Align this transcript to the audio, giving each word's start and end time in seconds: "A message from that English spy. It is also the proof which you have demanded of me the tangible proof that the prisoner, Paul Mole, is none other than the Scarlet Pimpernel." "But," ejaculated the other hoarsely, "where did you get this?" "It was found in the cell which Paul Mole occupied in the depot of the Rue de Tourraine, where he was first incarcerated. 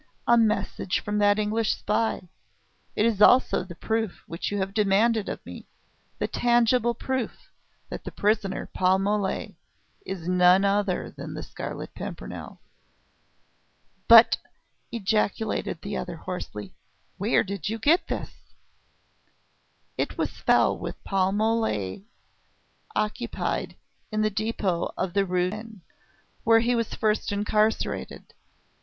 "A 0.25 0.35
message 0.35 0.99
from 0.99 1.19
that 1.19 1.37
English 1.37 1.75
spy. 1.75 2.27
It 2.95 3.05
is 3.05 3.21
also 3.21 3.63
the 3.63 3.75
proof 3.75 4.23
which 4.25 4.49
you 4.51 4.57
have 4.57 4.73
demanded 4.73 5.29
of 5.29 5.45
me 5.45 5.67
the 6.17 6.27
tangible 6.27 6.95
proof 6.95 7.51
that 7.89 8.03
the 8.03 8.11
prisoner, 8.11 8.67
Paul 8.73 8.97
Mole, 8.97 9.53
is 10.03 10.27
none 10.27 10.65
other 10.65 11.11
than 11.11 11.35
the 11.35 11.43
Scarlet 11.43 11.93
Pimpernel." 11.93 12.59
"But," 14.07 14.37
ejaculated 14.91 15.83
the 15.83 15.97
other 15.97 16.15
hoarsely, 16.17 16.73
"where 17.19 17.43
did 17.43 17.69
you 17.69 17.77
get 17.77 18.07
this?" 18.07 18.55
"It 19.99 20.17
was 20.17 20.31
found 20.31 20.31
in 20.31 20.45
the 20.47 20.51
cell 20.51 20.77
which 20.79 21.03
Paul 21.03 21.31
Mole 21.33 22.01
occupied 22.95 23.75
in 24.11 24.23
the 24.23 24.31
depot 24.31 24.95
of 24.97 25.13
the 25.13 25.25
Rue 25.27 25.51
de 25.51 25.57
Tourraine, 25.57 25.81
where 26.43 26.61
he 26.61 26.73
was 26.73 26.95
first 26.95 27.31
incarcerated. 27.31 28.33